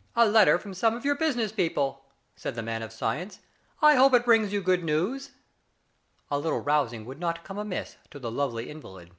"A 0.16 0.26
letter 0.26 0.58
from 0.58 0.74
some 0.74 0.96
of 0.96 1.04
your 1.04 1.14
business 1.14 1.52
people," 1.52 2.04
said 2.34 2.56
the 2.56 2.64
man 2.64 2.82
of 2.82 2.92
science." 2.92 3.38
I 3.80 3.94
hope 3.94 4.12
it 4.12 4.24
brings 4.24 4.52
you 4.52 4.60
good 4.60 4.82
news." 4.82 5.30
A 6.32 6.38
little 6.40 6.58
rousing 6.58 7.04
would 7.04 7.20
not 7.20 7.44
come 7.44 7.58
amiss 7.58 7.96
to 8.10 8.18
the 8.18 8.28
lovely 8.28 8.70
invalid. 8.70 9.12